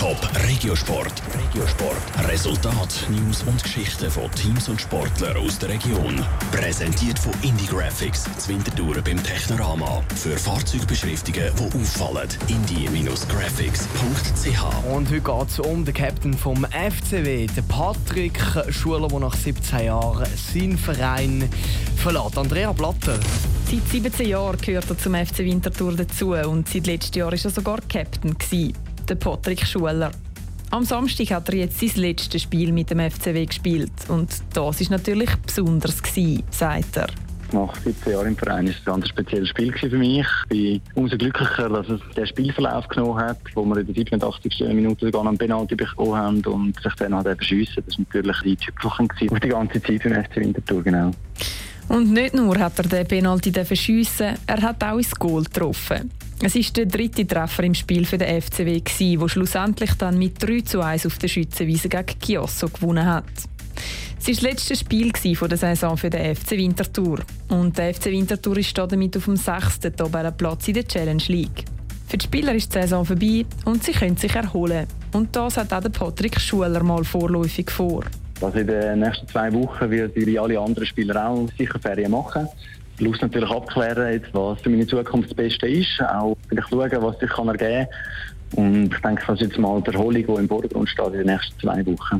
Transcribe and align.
Top 0.00 0.16
Regiosport. 0.48 1.12
Regiosport. 1.38 2.02
Resultat, 2.26 3.06
News 3.10 3.42
und 3.42 3.62
Geschichten 3.62 4.10
von 4.10 4.32
Teams 4.32 4.70
und 4.70 4.80
Sportlern 4.80 5.36
aus 5.36 5.58
der 5.58 5.68
Region. 5.68 6.24
Präsentiert 6.52 7.18
von 7.18 7.34
Indie 7.42 7.66
Graphics, 7.66 8.24
Zwintertouren 8.38 9.04
beim 9.04 9.22
Technorama. 9.22 10.02
Für 10.16 10.38
Fahrzeugbeschriftungen, 10.38 11.50
die 11.54 11.78
auffallen. 11.78 12.26
indie-graphics.ch. 12.48 14.86
Und 14.90 15.10
heute 15.10 15.20
geht 15.20 15.48
es 15.50 15.60
um 15.60 15.84
den 15.84 15.92
Captain 15.92 16.32
vom 16.32 16.64
FCW, 16.64 17.48
den 17.48 17.68
Patrick 17.68 18.40
Schuler, 18.70 19.08
der 19.08 19.20
nach 19.20 19.36
17 19.36 19.84
Jahren 19.84 20.26
seinen 20.34 20.78
Verein 20.78 21.46
verlässt. 21.96 22.38
Andrea 22.38 22.72
Blatter. 22.72 23.20
Seit 23.70 23.86
17 23.86 24.28
Jahren 24.28 24.56
gehört 24.62 24.88
er 24.88 24.96
zum 24.96 25.14
FC 25.14 25.40
Winterthur 25.40 25.94
dazu 25.94 26.32
und 26.32 26.70
seit 26.70 26.86
letztem 26.86 27.20
Jahr 27.20 27.32
war 27.32 27.38
er 27.38 27.50
sogar 27.50 27.80
Captain. 27.86 28.38
Gewesen 28.38 28.89
der 29.10 29.16
Patrick 29.16 29.66
Schuler. 29.66 30.12
Am 30.70 30.84
Samstag 30.84 31.32
hat 31.32 31.48
er 31.48 31.56
jetzt 31.56 31.80
sein 31.80 31.90
letztes 31.96 32.42
Spiel 32.42 32.72
mit 32.72 32.90
dem 32.90 33.00
FCW 33.00 33.44
gespielt. 33.44 33.90
Und 34.08 34.30
das 34.54 34.80
war 34.80 34.96
natürlich 34.96 35.34
besonders, 35.44 36.00
gewesen, 36.00 36.44
sagt 36.50 36.96
er. 36.96 37.08
Nach 37.52 37.74
17 37.74 38.12
Jahren 38.12 38.28
im 38.28 38.36
Verein 38.36 38.66
war 38.66 38.72
es 38.72 38.78
ein 38.78 38.84
ganz 38.84 39.08
spezielles 39.08 39.48
Spiel 39.48 39.72
für 39.72 39.98
mich. 39.98 40.24
Ich 40.44 40.48
bin 40.48 40.80
umso 40.94 41.18
glücklicher, 41.18 41.68
dass 41.68 41.88
es 41.88 42.00
den 42.16 42.24
Spielverlauf 42.24 42.86
genommen 42.86 43.18
hat, 43.18 43.38
wo 43.54 43.64
wir 43.64 43.78
in 43.78 43.86
der 43.86 43.94
87. 43.96 44.60
Minute 44.68 45.06
sogar 45.06 45.26
einen 45.26 45.36
Penalty 45.36 45.74
bekommen 45.74 46.14
haben 46.14 46.40
und 46.44 46.80
sich 46.80 46.94
dann 46.94 47.16
halt 47.16 47.26
eben 47.26 47.42
schiessen. 47.42 47.82
Das 47.84 47.98
war 47.98 48.04
natürlich 48.06 48.36
die 48.44 48.56
Tüpfelchen 48.56 49.30
auf 49.32 49.40
die 49.40 49.48
ganze 49.48 49.82
Zeit 49.82 50.04
im 50.04 50.24
FC 50.24 50.36
Winterthur, 50.36 50.84
genau. 50.84 51.10
Und 51.88 52.12
nicht 52.12 52.34
nur 52.34 52.56
hat 52.60 52.78
er 52.78 52.84
den 52.84 53.08
Penalty 53.08 53.52
schiessen, 53.74 54.36
er 54.46 54.62
hat 54.62 54.84
auch 54.84 54.98
ins 54.98 55.12
Goal 55.16 55.42
getroffen. 55.42 56.12
Es 56.42 56.54
war 56.54 56.62
der 56.74 56.86
dritte 56.86 57.26
Treffer 57.26 57.64
im 57.64 57.74
Spiel 57.74 58.06
für 58.06 58.16
den 58.16 58.40
FCW, 58.40 58.80
der 58.80 59.28
schlussendlich 59.28 59.92
dann 59.94 60.18
mit 60.18 60.42
3 60.42 60.62
zu 60.62 60.80
1 60.80 61.04
auf 61.04 61.18
der 61.18 61.28
Schützenwiese 61.28 61.90
gegen 61.90 62.18
Chiosso 62.18 62.68
gewonnen 62.68 63.04
hat. 63.04 63.24
Es 64.18 64.26
war 64.26 64.34
das 64.34 64.40
letzte 64.40 64.76
Spiel 64.76 65.12
der 65.12 65.58
Saison 65.58 65.98
für 65.98 66.08
den 66.08 66.34
FC 66.34 66.52
Winterthur. 66.52 67.18
Und 67.48 67.76
der 67.76 67.92
FC 67.92 68.06
Winterthur 68.06 68.56
ist 68.56 68.76
damit 68.76 69.18
auf 69.18 69.26
dem 69.26 69.36
sechsten 69.36 69.94
Tabellenplatz 69.94 70.68
in 70.68 70.74
der 70.74 70.88
Challenge 70.88 71.22
League. 71.28 71.64
Für 72.08 72.16
die 72.16 72.24
Spieler 72.24 72.54
ist 72.54 72.74
die 72.74 72.80
Saison 72.80 73.04
vorbei 73.04 73.44
und 73.66 73.84
sie 73.84 73.92
können 73.92 74.16
sich 74.16 74.34
erholen. 74.34 74.86
Und 75.12 75.36
das 75.36 75.58
hat 75.58 75.72
auch 75.74 75.92
Patrick 75.92 76.40
Schuler 76.40 76.82
mal 76.82 77.04
vorläufig 77.04 77.70
vor. 77.70 78.04
Also 78.40 78.58
in 78.58 78.66
den 78.66 79.00
nächsten 79.00 79.28
zwei 79.28 79.52
Wochen 79.52 79.90
wie 79.90 80.38
alle 80.38 80.58
anderen 80.58 80.86
Spieler 80.86 81.28
auch 81.28 81.46
sicher 81.58 81.78
Ferien 81.78 82.12
machen. 82.12 82.48
Lust 83.00 83.22
natürlich 83.22 83.50
abklären, 83.50 84.22
was 84.32 84.60
für 84.60 84.70
meine 84.70 84.86
Zukunft 84.86 85.30
das 85.30 85.36
Beste 85.36 85.68
ist. 85.68 86.00
Auch 86.00 86.36
vielleicht 86.48 86.68
schauen, 86.68 87.02
was 87.02 87.18
sich 87.18 87.30
kann 87.30 87.48
ergeben 87.48 87.86
kann. 87.86 88.64
Und 88.64 88.94
ich 88.94 89.00
denke, 89.00 89.22
das 89.26 89.40
ist 89.40 89.48
jetzt 89.48 89.58
mal 89.58 89.80
die 89.80 89.92
Erholung, 89.92 90.26
die 90.26 90.40
im 90.40 90.48
Vordergrund 90.48 90.88
steht 90.88 91.06
in 91.06 91.12
den 91.12 91.26
nächsten 91.26 91.60
zwei 91.60 91.86
Wochen. 91.86 92.18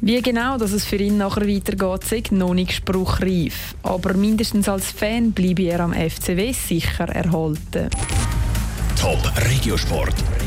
Wie 0.00 0.20
genau 0.20 0.58
dass 0.58 0.72
es 0.72 0.84
für 0.84 0.96
ihn 0.96 1.16
nachher 1.16 1.48
weitergeht, 1.48 2.12
ist 2.12 2.32
noch 2.32 2.52
nicht 2.52 2.72
spruchreif. 2.72 3.74
Aber 3.82 4.14
mindestens 4.14 4.68
als 4.68 4.90
Fan 4.90 5.32
bleibe 5.32 5.62
er 5.62 5.80
am 5.80 5.92
FCW 5.92 6.52
sicher 6.52 7.08
erhalten. 7.08 7.88
Top 9.00 9.32
Regiosport. 9.50 10.14